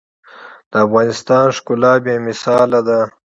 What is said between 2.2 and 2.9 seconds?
مثاله